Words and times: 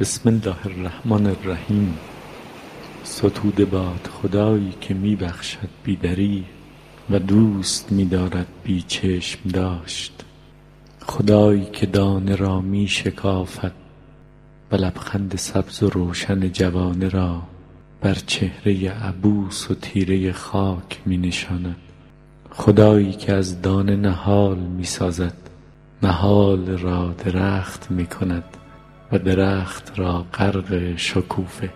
بسم 0.00 0.28
الله 0.28 0.66
الرحمن 0.66 1.26
الرحیم. 1.26 1.98
ستوده 3.04 3.64
باد 3.64 4.08
خدایی 4.22 4.74
که 4.80 4.94
می 4.94 5.16
بخشد 5.16 5.68
بی 5.84 5.96
دریغ 5.96 6.44
و 7.10 7.18
دوست 7.18 7.92
می 7.92 8.04
دارد 8.04 8.46
بی 8.64 8.82
چشم 8.82 9.48
داشت. 9.48 10.24
خدایی 11.06 11.64
که 11.72 11.86
دانه 11.86 12.36
را 12.36 12.60
می 12.60 12.88
شکافد 12.88 13.72
و 14.72 14.76
لبخند 14.76 15.36
سبز 15.36 15.82
و 15.82 15.90
روشن 15.90 16.52
جوانه 16.52 17.08
را 17.08 17.42
بر 18.00 18.14
چهره 18.14 18.90
عبوس 18.90 19.70
و 19.70 19.74
تیره 19.74 20.32
خاک 20.32 21.00
می 21.06 21.16
نشاند 21.16 21.76
خدایی 22.50 23.12
که 23.12 23.32
از 23.32 23.62
دانه 23.62 23.96
نهال 23.96 24.58
می 24.58 24.84
سازد 24.84 25.36
نهال 26.02 26.66
را 26.66 27.14
درخت 27.24 27.90
می 27.90 28.06
کند 28.06 28.44
و 29.12 29.18
درخت 29.18 29.98
را 29.98 30.24
غرق 30.34 30.96
شکوفه. 30.96 31.72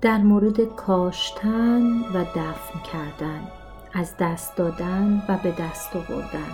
در 0.00 0.18
مورد 0.18 0.74
کاشتن 0.74 1.82
و 2.14 2.24
دفن 2.24 2.80
کردن 2.92 3.48
از 3.92 4.14
دست 4.20 4.56
دادن 4.56 5.22
و 5.28 5.36
به 5.42 5.50
دست 5.50 5.96
آوردن. 5.96 6.52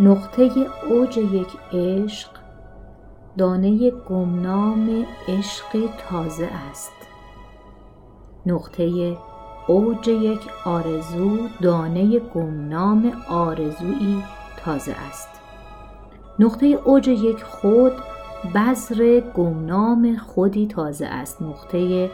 نقطه 0.00 0.50
اوج 0.88 1.16
یک 1.16 1.48
عشق 1.72 2.30
دانه 3.38 3.90
گمنام 3.90 5.06
عشق 5.28 5.88
تازه 6.08 6.48
است. 6.70 6.92
نقطه 8.46 9.16
اوج 9.68 10.08
یک 10.08 10.40
آرزو 10.64 11.48
دانه 11.62 12.18
گمنام 12.18 13.12
آرزویی 13.28 14.22
تازه 14.56 14.92
است. 14.92 15.28
نقطه 16.38 16.66
اوج 16.66 17.08
یک 17.08 17.42
خود 17.42 17.92
بذر 18.54 19.20
گمنام 19.20 20.16
خودی 20.16 20.66
تازه 20.66 21.06
است. 21.06 21.42
نقطه 21.42 22.10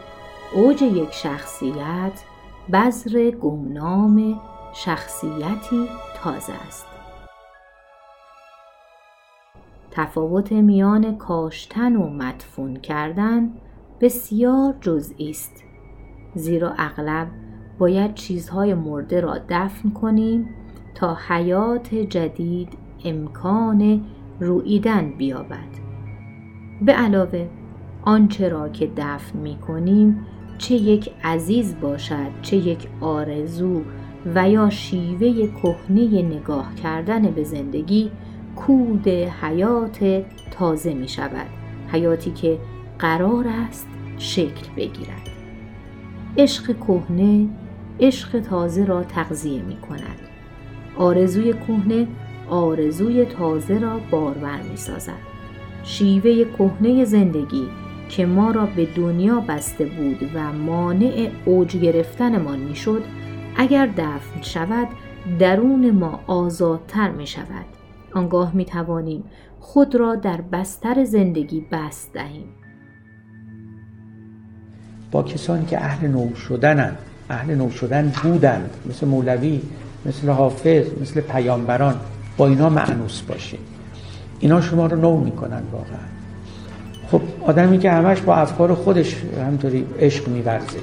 اوج 0.55 0.81
یک 0.81 1.11
شخصیت 1.11 2.23
بذر 2.73 3.31
گمنام 3.31 4.41
شخصیتی 4.73 5.89
تازه 6.15 6.53
است. 6.67 6.85
تفاوت 9.91 10.51
میان 10.51 11.17
کاشتن 11.17 11.95
و 11.95 12.09
مدفون 12.09 12.75
کردن 12.75 13.53
بسیار 14.01 14.75
جزئی 14.81 15.29
است. 15.29 15.63
زیرا 16.35 16.73
اغلب 16.77 17.27
باید 17.79 18.13
چیزهای 18.13 18.73
مرده 18.73 19.21
را 19.21 19.39
دفن 19.49 19.89
کنیم 19.89 20.49
تا 20.95 21.17
حیات 21.27 21.95
جدید 21.95 22.69
امکان 23.05 24.01
رویدن 24.39 25.13
بیابد. 25.17 25.83
به 26.81 26.93
علاوه 26.93 27.47
آنچه 28.03 28.49
را 28.49 28.69
که 28.69 28.91
دفن 28.97 29.39
می 29.39 29.55
کنیم 29.55 30.25
چه 30.57 30.75
یک 30.75 31.11
عزیز 31.23 31.75
باشد 31.81 32.31
چه 32.41 32.57
یک 32.57 32.87
آرزو 33.01 33.81
و 34.35 34.49
یا 34.49 34.69
شیوه 34.69 35.47
کهنه 35.47 36.21
نگاه 36.21 36.75
کردن 36.75 37.21
به 37.21 37.43
زندگی 37.43 38.11
کود 38.55 39.07
حیات 39.07 40.23
تازه 40.51 40.93
می 40.93 41.07
شود 41.07 41.47
حیاتی 41.87 42.31
که 42.31 42.59
قرار 42.99 43.45
است 43.47 43.87
شکل 44.17 44.67
بگیرد. 44.77 45.29
عشق 46.37 46.79
کهنه 46.79 47.47
عشق 47.99 48.39
تازه 48.39 48.85
را 48.85 49.03
تغذیه 49.03 49.61
می 49.61 49.77
کند. 49.77 50.19
آرزوی 50.97 51.53
کهنه 51.53 52.07
آرزوی 52.49 53.25
تازه 53.25 53.79
را 53.79 53.99
بارور 54.11 54.61
می 54.71 54.77
سازد. 54.77 55.33
شیوه 55.83 56.43
کهنه 56.57 57.05
زندگی 57.05 57.67
که 58.09 58.25
ما 58.25 58.51
را 58.51 58.65
به 58.65 58.85
دنیا 58.85 59.39
بسته 59.39 59.85
بود 59.85 60.29
و 60.35 60.53
مانع 60.53 61.29
اوج 61.45 61.77
گرفتنمان 61.77 62.59
می‌شد 62.59 63.03
اگر 63.57 63.85
دفن 63.97 64.41
شود 64.41 64.87
درون 65.39 65.91
ما 65.91 66.19
آزادتر 66.27 67.11
می 67.11 67.27
شود. 67.27 67.65
آنگاه 68.13 68.55
می 68.55 68.65
توانیم 68.65 69.23
خود 69.59 69.95
را 69.95 70.15
در 70.15 70.41
بستر 70.41 71.03
زندگی 71.03 71.65
بست 71.71 72.13
دهیم. 72.13 72.49
با 75.11 75.23
کسانی 75.23 75.65
که 75.65 75.77
اهل 75.77 76.07
نو 76.07 76.35
شدنند 76.35 76.97
اهل 77.29 77.55
نو 77.55 77.71
شدن 77.71 78.11
بودند. 78.23 78.69
مثل 78.89 79.07
مولوی 79.07 79.61
مثل 80.05 80.29
حافظ 80.29 80.85
مثل 81.01 81.21
پیامبران. 81.21 81.95
با 82.37 82.47
اینا 82.47 82.69
معنوس 82.69 83.21
باشیم 83.21 83.59
اینا 84.39 84.61
شما 84.61 84.85
رو 84.85 84.97
نو 84.97 85.17
می‌کنن 85.17 85.61
واقعا. 85.71 86.13
خب 87.11 87.21
آدمی 87.41 87.77
که 87.77 87.91
همش 87.91 88.21
با 88.21 88.35
افکار 88.35 88.73
خودش 88.73 89.15
همطوری 89.47 89.85
عشق 89.99 90.27
میورزه. 90.27 90.79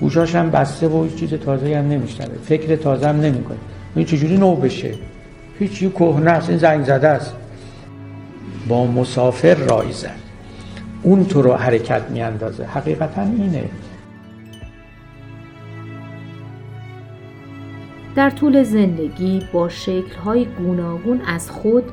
گوشاش 0.00 0.34
هم 0.34 0.50
بسته 0.50 0.88
و 0.88 1.08
چیز 1.08 1.30
تازه 1.34 1.76
هم 1.76 1.88
نمیشنوه. 1.88 2.34
فکر 2.44 2.76
تازه 2.76 3.08
هم 3.08 3.20
نمی‌کنه. 3.20 3.58
این 3.96 4.06
چجوری 4.06 4.36
نو 4.38 4.56
بشه؟ 4.56 4.94
هیچی 5.58 5.90
کهنه 5.90 6.30
است 6.30 6.48
این 6.48 6.58
زنگ 6.58 6.84
زده 6.84 7.08
است. 7.08 7.34
با 8.68 8.86
مسافر 8.86 9.54
رای 9.54 9.92
زد. 9.92 10.10
اون 11.02 11.24
تو 11.24 11.42
رو 11.42 11.52
حرکت 11.52 12.02
میاندازه. 12.10 12.64
حقیقتا 12.64 13.22
اینه. 13.22 13.64
در 18.14 18.30
طول 18.30 18.62
زندگی 18.62 19.42
با 19.52 19.68
شکل‌های 19.68 20.44
گوناگون 20.44 21.20
از 21.20 21.50
خود 21.50 21.84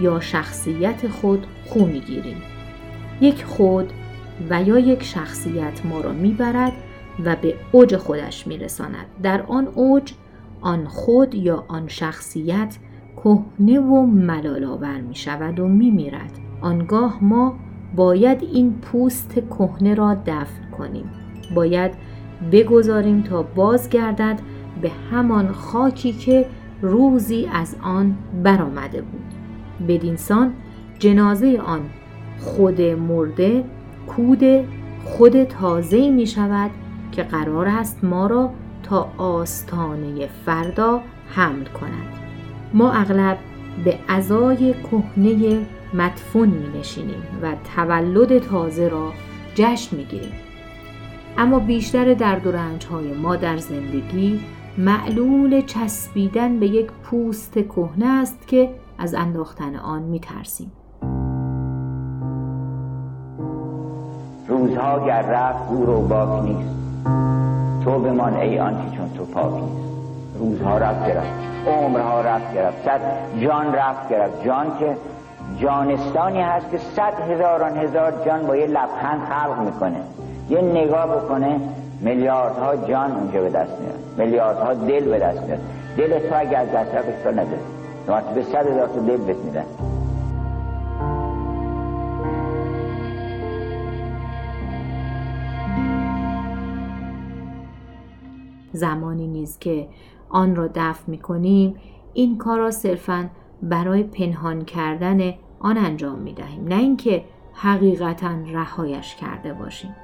یا 0.00 0.20
شخصیت 0.20 1.08
خود 1.08 1.46
خو 1.66 1.84
می‌گیریم 1.84 2.36
یک 3.20 3.44
خود 3.44 3.92
و 4.50 4.62
یا 4.62 4.78
یک 4.78 5.02
شخصیت 5.02 5.86
ما 5.86 6.00
را 6.00 6.12
می‌برد 6.12 6.72
و 7.24 7.36
به 7.36 7.54
اوج 7.72 7.96
خودش 7.96 8.46
میرساند 8.46 9.06
در 9.22 9.42
آن 9.42 9.68
اوج 9.74 10.12
آن 10.60 10.86
خود 10.86 11.34
یا 11.34 11.64
آن 11.68 11.88
شخصیت 11.88 12.78
کهنه 13.16 13.80
و 13.80 14.06
ملالآور 14.06 15.00
می 15.00 15.14
شود 15.14 15.60
و 15.60 15.68
می 15.68 15.90
میرد. 15.90 16.32
آنگاه 16.60 17.24
ما 17.24 17.58
باید 17.96 18.42
این 18.42 18.72
پوست 18.72 19.34
کهنه 19.50 19.94
را 19.94 20.14
دفن 20.14 20.70
کنیم. 20.78 21.10
باید 21.54 21.92
بگذاریم 22.52 23.22
تا 23.22 23.42
بازگردد 23.42 24.38
به 24.82 24.90
همان 25.10 25.52
خاکی 25.52 26.12
که 26.12 26.46
روزی 26.82 27.48
از 27.52 27.76
آن 27.82 28.16
برآمده 28.42 29.02
بود. 29.02 29.34
بدینسان 29.88 30.52
جنازه 30.98 31.60
آن 31.66 31.80
خود 32.40 32.80
مرده 32.80 33.64
کود 34.06 34.64
خود 35.04 35.44
تازه 35.44 36.10
می 36.10 36.26
شود 36.26 36.70
که 37.12 37.22
قرار 37.22 37.68
است 37.68 38.04
ما 38.04 38.26
را 38.26 38.50
تا 38.82 39.08
آستانه 39.18 40.26
فردا 40.46 41.00
حمل 41.28 41.64
کند 41.64 42.18
ما 42.74 42.92
اغلب 42.92 43.38
به 43.84 43.98
ازای 44.08 44.74
کهنه 44.74 45.66
مدفون 45.94 46.48
می 46.48 46.78
نشینیم 46.78 47.22
و 47.42 47.54
تولد 47.76 48.38
تازه 48.38 48.88
را 48.88 49.12
جشن 49.54 49.96
می 49.96 50.04
گیریم. 50.04 50.32
اما 51.38 51.58
بیشتر 51.58 52.14
درد 52.14 52.46
و 52.46 52.52
رنج 52.52 52.86
های 52.86 53.12
ما 53.12 53.36
در 53.36 53.56
زندگی 53.56 54.40
معلول 54.78 55.60
چسبیدن 55.60 56.60
به 56.60 56.66
یک 56.66 56.90
پوست 56.92 57.52
کهنه 57.52 58.06
است 58.06 58.48
که 58.48 58.70
از 58.98 59.14
انداختن 59.14 59.76
آن 59.76 60.02
می 60.02 60.20
ترسیم. 60.20 60.72
روزها 64.48 65.06
گر 65.06 65.22
رفت 65.22 65.70
دور 65.70 65.90
و 65.90 66.00
باک 66.00 66.42
نیست. 66.44 66.74
تو 67.84 67.98
بمان 67.98 68.34
ای 68.34 68.58
آنکه 68.58 68.96
چون 68.96 69.10
تو 69.16 69.24
پاک 69.24 69.62
نیست. 69.62 69.88
روزها 70.38 70.78
رفت 70.78 71.06
گرفت 71.06 71.32
عمرها 71.66 72.20
رفت 72.20 72.54
گرفت 72.54 72.84
صد 72.84 73.00
جان 73.40 73.74
رفت 73.74 74.08
گرفت. 74.08 74.44
جان 74.44 74.66
که 74.78 74.96
جانستانی 75.60 76.40
هست 76.42 76.70
که 76.70 76.78
صد 76.78 77.30
هزاران 77.30 77.76
هزار 77.76 78.12
جان 78.26 78.46
با 78.46 78.56
یه 78.56 78.66
لبخند 78.66 79.20
خلق 79.28 79.64
می‌کنه. 79.64 80.00
یه 80.50 80.60
نگاه 80.60 81.06
بکنه 81.06 81.60
میلیاردها 82.00 82.76
جان 82.76 83.12
اونجا 83.12 83.40
به 83.40 83.50
دست 83.50 83.80
میاد. 83.80 83.98
میلیاردها 84.18 84.74
دل 84.74 85.04
به 85.04 85.18
دست 85.18 85.42
میاد. 85.42 85.60
دل 85.96 86.28
تو 86.28 86.38
اگر 86.38 86.60
از 86.60 86.68
دست 86.68 86.94
رفت 86.94 87.08
اشکال 87.08 87.32
نداره 87.32 87.78
به 88.34 88.42
صد 88.42 88.66
هزار 88.66 88.88
تو 88.88 89.06
دل 89.06 89.16
بهت 89.16 89.36
میدن. 89.36 89.64
زمانی 98.72 99.26
نیز 99.26 99.58
که 99.58 99.88
آن 100.28 100.56
را 100.56 100.68
دفع 100.74 101.10
می 101.10 101.18
کنیم 101.18 101.76
این 102.14 102.38
کار 102.38 102.58
را 102.58 102.70
صرفا 102.70 103.28
برای 103.62 104.02
پنهان 104.02 104.64
کردن 104.64 105.34
آن 105.60 105.78
انجام 105.78 106.18
می 106.18 106.32
دهیم 106.32 106.64
نه 106.68 106.74
اینکه 106.74 107.24
حقیقتا 107.52 108.30
رهایش 108.52 109.14
کرده 109.14 109.52
باشیم. 109.52 109.94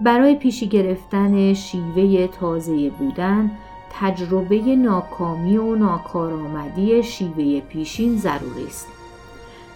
برای 0.00 0.34
پیشی 0.34 0.68
گرفتن 0.68 1.54
شیوه 1.54 2.26
تازه 2.26 2.90
بودن 2.90 3.50
تجربه 3.90 4.76
ناکامی 4.76 5.56
و 5.56 5.74
ناکارآمدی 5.74 7.02
شیوه 7.02 7.60
پیشین 7.60 8.16
ضروری 8.16 8.66
است 8.66 8.88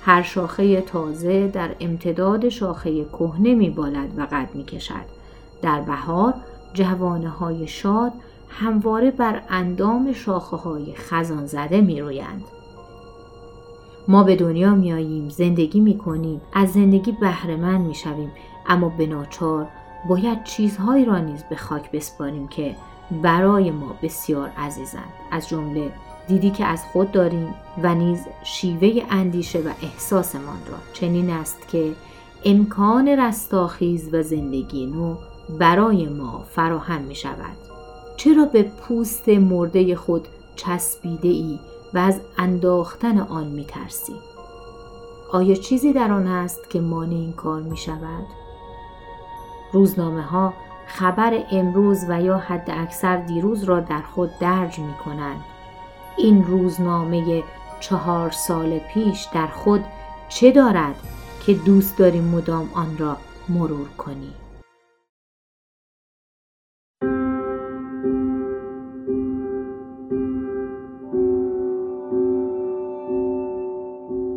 هر 0.03 0.23
شاخه 0.23 0.81
تازه 0.81 1.49
در 1.49 1.71
امتداد 1.81 2.49
شاخه 2.49 3.05
کهنه 3.05 3.55
می 3.55 3.71
بالد 3.71 4.09
و 4.17 4.27
قد 4.33 4.49
می 4.55 4.65
کشد. 4.65 5.21
در 5.63 5.81
بهار 5.81 6.35
جوانه 6.75 7.29
های 7.29 7.67
شاد 7.67 8.13
همواره 8.49 9.11
بر 9.11 9.43
اندام 9.49 10.13
شاخه 10.13 10.57
های 10.57 10.95
خزان 10.95 11.47
زده 11.47 11.81
می 11.81 12.01
رویند. 12.01 12.45
ما 14.09 14.25
به 14.25 14.37
دنیا 14.37 14.75
میاییم 14.75 15.29
زندگی 15.29 15.81
می 15.81 15.99
کنیم 15.99 16.41
از 16.53 16.73
زندگی 16.73 17.13
بهرهمند 17.13 17.87
می 17.87 17.95
شویم 17.95 18.31
اما 18.67 18.89
به 18.89 19.07
ناچار 19.07 19.69
باید 20.09 20.45
چیزهایی 20.45 21.05
را 21.05 21.19
نیز 21.19 21.43
به 21.43 21.57
خاک 21.57 21.91
بسپاریم 21.91 22.49
که 22.49 22.77
برای 23.23 23.71
ما 23.71 23.97
بسیار 24.03 24.49
عزیزند 24.59 25.13
از 25.31 25.49
جمله 25.49 25.93
دیدی 26.29 26.51
که 26.51 26.65
از 26.65 26.85
خود 26.93 27.13
داریم 27.13 27.55
و 27.83 27.95
نیز 27.95 28.27
شیوه 28.43 29.03
اندیشه 29.11 29.59
و 29.59 29.71
احساسمان 29.83 30.59
را 30.71 30.79
چنین 30.93 31.31
است 31.31 31.69
که 31.69 31.93
امکان 32.45 33.09
رستاخیز 33.09 34.15
و 34.15 34.23
زندگی 34.23 34.87
نو 34.87 35.17
برای 35.59 36.09
ما 36.09 36.45
فراهم 36.51 37.01
می 37.01 37.15
شود 37.15 37.57
چرا 38.17 38.45
به 38.45 38.63
پوست 38.63 39.29
مرده 39.29 39.97
خود 39.97 40.29
چسبیده 40.57 41.29
ای 41.29 41.59
و 41.95 41.99
از 41.99 42.21
انداختن 42.39 43.19
آن 43.19 43.47
می 43.47 43.65
ترسی؟ 43.65 44.15
آیا 45.33 45.55
چیزی 45.55 45.93
در 45.93 46.13
آن 46.13 46.27
است 46.27 46.71
که 46.71 46.81
مانع 46.81 47.15
این 47.15 47.33
کار 47.33 47.63
می 47.63 47.77
شود؟ 47.77 48.40
روزنامه 49.73 50.23
ها 50.23 50.55
خبر 50.87 51.45
امروز 51.51 52.05
و 52.09 52.23
یا 52.23 52.37
حد 52.39 52.71
اکثر 52.71 53.17
دیروز 53.17 53.65
را 53.65 53.81
در 53.81 54.03
خود 54.03 54.31
درج 54.41 54.79
می 54.79 54.95
کنند. 55.05 55.41
این 56.17 56.45
روزنامه 56.45 57.43
چهار 57.81 58.31
سال 58.31 58.79
پیش 58.79 59.29
در 59.35 59.47
خود 59.47 59.85
چه 60.29 60.53
دارد 60.53 60.95
که 61.47 61.55
دوست 61.55 61.99
داری 61.99 62.21
مدام 62.21 62.71
آن 62.75 62.99
را 62.99 63.17
مرور 63.49 63.89
کنی؟ 63.89 64.33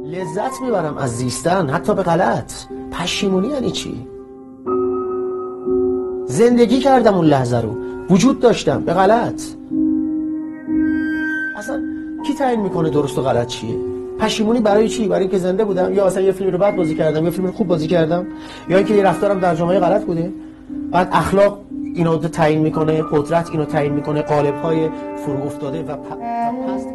لذت 0.06 0.62
می‌برم 0.62 0.98
از 0.98 1.18
زیستن 1.18 1.70
حتی 1.70 1.96
به 1.96 2.04
غلط 2.04 2.54
پشیمونی 2.92 3.48
یعنی 3.48 3.72
چی 3.72 4.13
زندگی 6.34 6.80
کردم 6.80 7.14
اون 7.14 7.26
لحظه 7.26 7.62
رو. 7.62 7.78
وجود 8.10 8.40
داشتم. 8.40 8.82
به 8.82 8.94
غلط. 8.94 9.42
اصلا 11.58 11.82
کی 12.28 12.34
تعیین 12.34 12.60
می‌کنه 12.62 12.90
درست 12.90 13.18
و 13.18 13.22
غلط 13.22 13.48
چیه؟ 13.48 13.76
پشیمونی 14.20 14.60
برای 14.60 14.90
چی؟ 14.90 15.08
برای 15.08 15.22
اینکه 15.22 15.38
زنده 15.38 15.66
بودم؟ 15.66 15.94
یا 15.94 16.06
اصلا 16.06 16.24
یه 16.24 16.32
فیلم 16.32 16.52
رو 16.52 16.58
بد 16.58 16.76
بازی 16.76 16.96
کردم 16.96 17.26
یا 17.26 17.32
فیلم 17.32 17.46
رو 17.46 17.52
خوب 17.54 17.68
بازی 17.68 17.88
کردم؟ 17.88 18.28
یا 18.70 18.78
اینکه 18.78 18.94
یه 18.94 19.04
رفتارم 19.04 19.40
در 19.40 19.56
جامعه 19.56 19.80
غلط 19.80 20.06
بوده؟ 20.06 20.34
بعد 20.92 21.10
اخلاق 21.12 21.60
اینو 21.96 22.18
تعیین 22.18 22.62
می‌کنه 22.62 23.04
قدرت 23.12 23.50
اینو 23.52 23.66
تعیین 23.66 23.94
می‌کنه 23.94 24.22
قالب 24.22 24.56
های 24.56 24.90
فرو 25.26 25.44
افتاده 25.46 25.84
و, 25.84 25.96
پست 25.96 26.88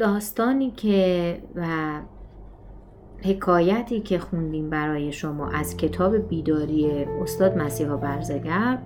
داستانی 0.00 0.70
که 0.70 1.38
و 1.56 1.66
حکایتی 3.24 4.00
که 4.00 4.18
خوندیم 4.18 4.70
برای 4.70 5.12
شما 5.12 5.48
از 5.48 5.76
کتاب 5.76 6.16
بیداری 6.16 7.04
استاد 7.04 7.58
مسیحا 7.58 7.96
برزگر 7.96 8.78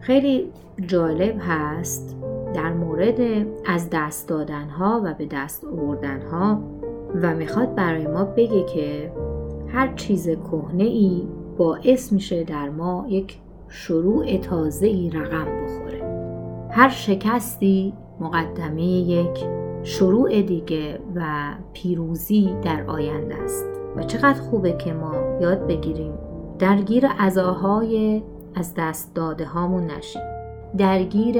خیلی 0.00 0.52
جالب 0.86 1.36
هست 1.40 2.16
در 2.54 2.72
مورد 2.72 3.46
از 3.66 3.88
دست 3.92 4.28
دادن 4.28 4.68
ها 4.68 5.02
و 5.04 5.14
به 5.14 5.26
دست 5.26 5.64
آوردن 5.64 6.22
ها 6.22 6.62
و 7.22 7.34
می‌خواد 7.34 7.74
برای 7.74 8.06
ما 8.06 8.24
بگه 8.24 8.64
که 8.64 9.12
هر 9.68 9.94
چیز 9.94 10.28
کهنه 10.28 10.84
ای 10.84 11.28
باعث 11.56 12.12
میشه 12.12 12.44
در 12.44 12.68
ما 12.68 13.06
یک 13.08 13.38
شروع 13.68 14.36
تازه 14.36 14.86
ای 14.86 15.10
رقم 15.10 15.64
بخوره. 15.64 16.02
هر 16.70 16.88
شکستی 16.88 17.92
مقدمه 18.20 18.82
یک 18.82 19.57
شروع 19.82 20.42
دیگه 20.42 21.00
و 21.14 21.24
پیروزی 21.72 22.56
در 22.62 22.82
آینده 22.86 23.34
است. 23.34 23.64
و 23.96 24.02
چقدر 24.02 24.40
خوبه 24.40 24.72
که 24.72 24.92
ما 24.92 25.14
یاد 25.40 25.66
بگیریم 25.66 26.12
درگیر 26.58 27.06
عزاهای 27.06 28.22
از 28.54 28.74
دست 28.76 29.14
داده 29.14 29.44
هامون 29.44 29.86
نشیم. 29.86 30.22
درگیر 30.78 31.34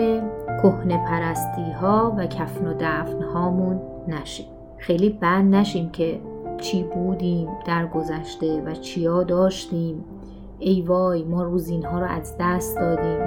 کهنه 0.63 1.05
پرستی 1.07 1.73
ها 1.81 2.15
و 2.19 2.27
کفن 2.27 2.67
و 2.67 2.75
دفن 2.75 3.23
هامون 3.23 3.81
نشیم. 4.09 4.47
خیلی 4.79 5.11
بند 5.11 5.55
نشیم 5.55 5.91
که 5.91 6.21
چی 6.61 6.83
بودیم 6.83 7.49
در 7.67 7.87
گذشته 7.87 8.63
و 8.67 8.75
چیا 8.75 9.23
داشتیم. 9.23 10.05
ای 10.59 10.83
وای 10.83 11.25
ما 11.25 11.43
روزین 11.43 11.85
ها 11.85 11.99
رو 12.01 12.07
از 12.07 12.35
دست 12.41 12.77
دادیم. 12.77 13.19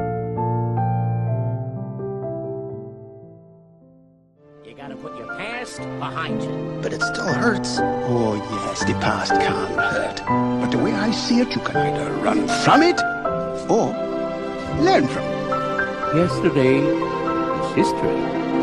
behind 5.99 6.43
you. 6.43 6.79
But 6.83 6.93
it 6.93 7.03
still 7.03 7.33
hurts. 7.33 7.79
Oh, 7.81 8.35
yes, 8.51 8.85
the 8.85 8.95
past 8.95 9.33
can 9.33 9.53
hurt. 9.77 10.19
But 10.61 10.71
the 10.71 10.79
way 10.79 10.93
I 10.93 11.11
see 11.11 11.41
it, 11.41 11.51
you 11.55 11.61
can 11.61 11.77
either 11.77 12.11
run 12.27 12.47
from 12.65 12.83
it 12.83 12.99
or 13.69 13.87
learn 14.87 15.07
from 15.07 15.25
it. 15.25 15.37
Yesterday 16.23 16.79
is 17.63 17.69
history. 17.81 18.19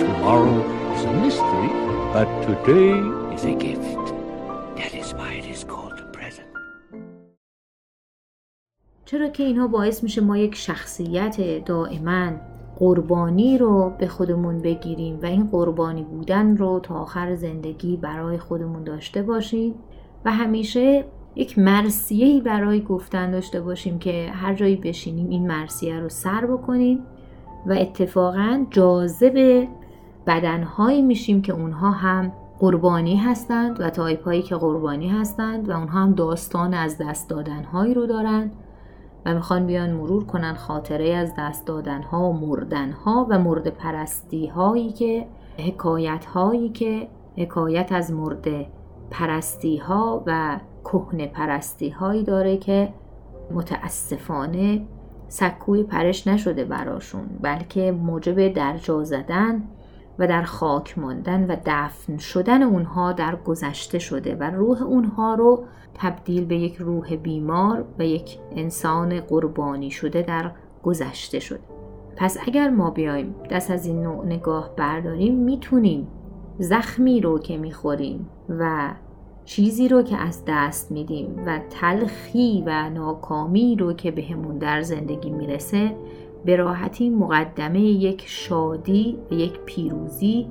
Tomorrow 0.08 0.58
is 0.96 1.04
a 1.06 1.14
mystery. 1.26 1.70
But 2.16 2.30
today 2.48 2.94
is 3.36 3.44
a 3.46 3.56
gift. 3.56 4.06
That 4.80 4.94
is 4.94 5.14
why 5.14 5.34
it 5.34 5.46
is 5.46 5.64
called 5.64 5.98
the 5.98 6.08
present. 6.18 6.48
چرا 9.06 9.30
که 9.30 9.44
اینها 9.44 9.68
باعث 9.68 10.04
میشه 10.04 10.22
ما 10.22 10.38
یک 10.38 10.56
شخصیت 10.56 11.66
دائما 11.66 12.32
قربانی 12.79 13.59
رو 13.59 13.93
به 13.99 14.07
خودمون 14.07 14.59
بگیریم 14.59 15.19
و 15.23 15.27
این 15.27 15.47
قربانی 15.47 16.03
بودن 16.03 16.57
رو 16.57 16.81
تا 16.81 16.95
آخر 16.95 17.35
زندگی 17.35 17.97
برای 17.97 18.39
خودمون 18.39 18.85
داشته 18.85 19.23
باشیم 19.23 19.75
و 20.25 20.31
همیشه 20.31 21.05
یک 21.37 21.59
مرسیه 21.59 22.41
برای 22.41 22.83
گفتن 22.83 23.31
داشته 23.31 23.61
باشیم 23.61 23.99
که 23.99 24.31
هر 24.33 24.55
جایی 24.55 24.77
بشینیم 24.77 25.29
این 25.29 25.47
مرسیه 25.47 26.01
رو 26.01 26.09
سر 26.09 26.47
بکنیم 26.47 26.99
و 27.67 27.73
اتفاقا 27.73 28.67
جاذب 28.71 29.69
بدنهایی 30.27 31.03
میشیم 31.03 31.43
که 31.43 31.53
اونها 31.53 31.91
هم 31.91 32.33
قربانی 32.59 33.17
هستند 33.17 33.81
و 33.81 33.91
تایپ 33.91 34.45
که 34.45 34.57
قربانی 34.57 35.09
هستند 35.09 35.69
و 35.69 35.73
اونها 35.73 36.01
هم 36.01 36.13
داستان 36.13 36.75
از 36.75 36.99
دست 36.99 37.31
دادنهایی 37.31 37.95
رو 37.95 38.07
دارند. 38.07 38.53
و 39.29 39.35
می‌خوان 39.35 39.67
بیان 39.67 39.91
مرور 39.91 40.25
کنن 40.25 40.55
خاطره 40.55 41.09
از 41.09 41.35
دست 41.39 41.67
دادن 41.67 42.03
ها 42.03 42.31
و 42.31 42.33
مردن 42.33 42.93
ها 42.93 43.27
و 43.31 43.39
مرد 43.39 43.69
پرستی 43.69 44.47
هایی 44.47 44.93
که 44.93 45.27
حکایت 45.59 46.25
هایی 46.25 46.69
که 46.69 47.09
حکایت 47.37 47.93
از 47.93 48.13
مرد 48.13 48.47
پرستی 49.11 49.77
ها 49.77 50.23
و 50.27 50.61
کهنه 50.85 51.27
پرستی 51.27 51.89
هایی 51.89 52.25
داره 52.25 52.57
که 52.57 52.95
متاسفانه 53.51 54.87
سکوی 55.29 55.83
پرش 55.83 56.27
نشده 56.27 56.65
براشون 56.65 57.27
بلکه 57.43 57.93
موجب 57.93 58.49
درجا 58.49 59.05
زدن 59.05 59.63
و 60.19 60.27
در 60.27 60.43
خاک 60.43 60.99
ماندن 60.99 61.51
و 61.51 61.57
دفن 61.67 62.17
شدن 62.17 62.63
اونها 62.63 63.13
در 63.13 63.37
گذشته 63.37 63.99
شده 63.99 64.37
و 64.37 64.43
روح 64.43 64.83
اونها 64.83 65.35
رو 65.35 65.65
تبدیل 65.95 66.45
به 66.45 66.57
یک 66.57 66.77
روح 66.77 67.17
بیمار 67.17 67.85
و 67.99 68.07
یک 68.07 68.39
انسان 68.57 69.21
قربانی 69.21 69.91
شده 69.91 70.23
در 70.23 70.51
گذشته 70.83 71.39
شده. 71.39 71.61
پس 72.17 72.39
اگر 72.47 72.71
ما 72.71 72.91
بیایم 72.91 73.35
دست 73.51 73.71
از 73.71 73.87
این 73.87 74.03
نوع 74.03 74.27
نگاه 74.27 74.71
برداریم 74.77 75.35
می‌تونیم 75.35 76.09
زخمی 76.59 77.21
رو 77.21 77.39
که 77.39 77.57
می‌خوریم 77.57 78.29
و 78.49 78.91
چیزی 79.45 79.89
رو 79.89 80.03
که 80.03 80.17
از 80.17 80.43
دست 80.47 80.93
میدیم 80.93 81.43
و 81.47 81.61
تلخی 81.71 82.65
و 82.67 82.91
ناکامی 82.91 83.77
رو 83.77 83.93
که 83.93 84.11
بهمون 84.11 84.59
در 84.59 84.83
زندگی 84.83 85.31
می‌رسه 85.31 85.97
به 86.45 86.57
راحتی 86.57 87.11
مقدمه 87.11 87.81
یک 87.81 88.25
شادی 88.27 89.19
و 89.31 89.35
یک 89.35 89.61
پیروزی 89.67 90.47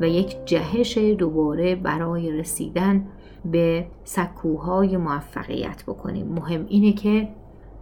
و 0.00 0.08
یک 0.08 0.36
جهش 0.44 0.98
دوباره 0.98 1.74
برای 1.74 2.32
رسیدن 2.32 3.06
به 3.44 3.86
سکوهای 4.04 4.96
موفقیت 4.96 5.84
بکنیم. 5.86 6.26
مهم 6.26 6.66
اینه 6.68 6.92
که 6.92 7.28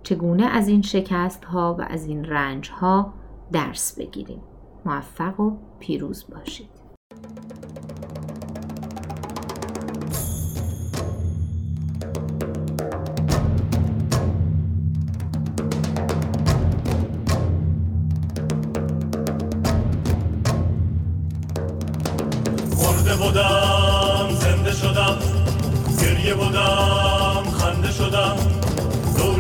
چگونه 0.03 0.47
از 0.47 0.69
این 0.69 0.83
شکست 0.83 1.45
ها 1.45 1.77
و 1.79 1.83
از 1.83 2.07
این 2.07 2.25
رنج 2.25 2.71
ها 2.71 3.13
درس 3.53 3.99
بگیریم. 3.99 4.41
موفق 4.85 5.41
و 5.41 5.57
پیروز 5.81 6.25
باشید. 6.31 6.88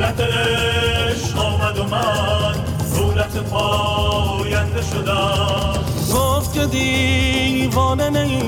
دولت 0.08 0.20
عشق 0.20 1.38
آمد 1.38 1.78
و 1.78 1.84
من 1.84 2.54
دولت 2.96 3.36
پاینده 3.36 4.82
شدم. 4.82 5.74
گفت 6.14 6.52
که 6.52 6.66
دیوانه 6.66 8.10
نی 8.10 8.42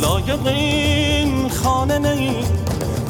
لایق 0.00 0.46
این 0.46 1.48
خانه 1.48 1.98
نی. 1.98 2.36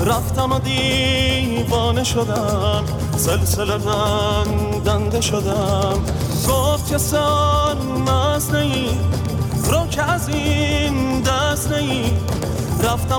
رفتم 0.07 0.53
و 0.53 0.59
دیوانه 0.59 2.05
شدم 2.05 2.85
سلسله 3.17 3.79
بندنده 3.79 5.21
شدم. 5.21 5.99
گفت 6.49 6.89
که 6.89 6.99
سر 6.99 7.75
مست 8.07 8.55
نی 8.55 8.89
رو 9.71 9.87
که 9.87 10.03
از 10.03 10.29
این 10.29 10.70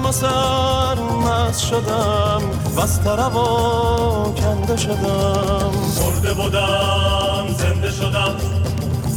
و 0.05 0.11
سر 0.11 0.95
مست 0.95 1.65
شدم 1.65 2.41
بس 2.77 2.99
طرب 2.99 3.35
و 3.35 4.33
کنده 4.33 4.77
شدم. 4.77 5.71
مرده 6.01 6.33
بودم 6.33 7.47
زنده 7.57 7.91
شدم 7.91 8.35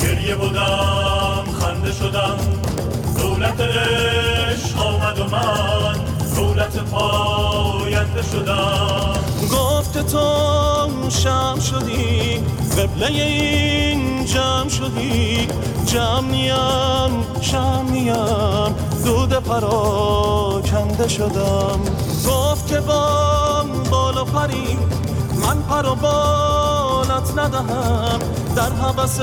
گریه 0.03 0.35
بودم 0.35 1.45
خنده 1.61 1.93
شدم. 1.93 2.37
دولت 3.19 3.61
عشق 3.61 4.81
آمد 4.81 5.19
و 5.19 5.25
من 5.25 5.97
دولت 6.37 6.77
پاینده 6.79 8.23
شدم. 8.33 9.15
تو 10.05 11.11
شم 11.11 11.59
شدی 11.61 12.43
قبله 12.79 13.07
این 13.07 14.25
جمع 14.25 14.69
شدی. 14.69 15.49
جمع 15.87 16.21
نیم 16.31 17.25
شم 17.41 17.87
نیم 17.93 18.75
دود 19.05 19.33
پراکنده 19.33 21.09
شدم. 21.09 21.81
گفت 22.29 22.67
که 22.67 22.81
با 22.81 23.65
بالا 23.91 24.25
پری 24.25 24.79
من 25.43 25.63
پر 25.63 25.87
و 25.87 25.95
بالت 25.95 27.39
ندهم. 27.39 28.19
در 28.57 28.73
حبس 28.73 29.21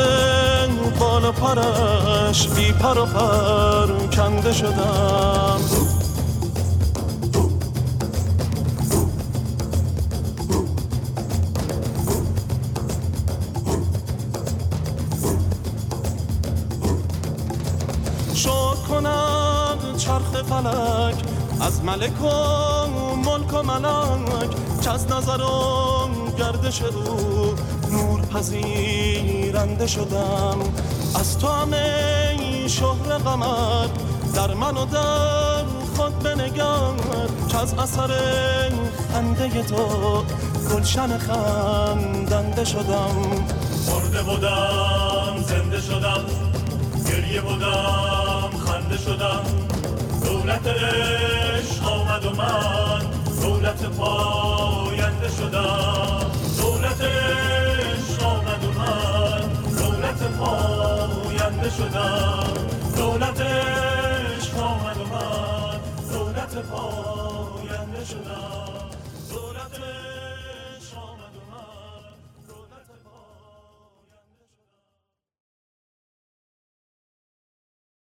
بالا 0.99 1.31
پرش 1.31 2.47
بی 2.47 2.71
پر 2.71 2.99
و 2.99 3.05
پر 3.05 4.07
کنده 4.15 4.53
شدم. 4.53 6.00
ملک 21.83 22.21
و 22.21 22.27
ملک 23.15 23.53
و 23.53 23.63
ملک 23.63 24.81
که 24.81 24.91
از 24.91 25.11
نظر 25.11 25.41
و 25.41 26.09
گردش 26.37 26.81
او 26.81 27.55
نور 27.91 28.21
پذیرنده 28.21 29.87
شدم. 29.87 30.57
از 31.15 31.39
تو 31.39 31.47
همه 31.47 32.67
شهر 32.67 33.17
قمر 33.17 33.87
در 34.35 34.53
من 34.53 34.77
و 34.77 34.85
در 34.85 35.65
خود 35.97 36.19
بنگر. 36.19 36.91
که 37.49 37.57
از 37.57 37.73
اثر 37.73 38.09
خنده 39.13 39.63
تو 39.63 40.23
گلشن 40.73 41.17
خندنده 41.17 42.65
شدم. 42.65 43.15
مرده 43.89 44.23
بودم 44.23 45.43
زنده 45.47 45.81
شدم 45.81 46.25
گریه 47.09 47.41
بودم 47.41 48.49
خنده 48.65 48.97
شدم. 48.97 49.80
دولت 50.25 50.67
عشق 50.67 51.87
آمد 51.87 52.25
و 52.25 52.29
من 52.35 53.01
دولت 53.41 53.83
پاینده 53.85 54.70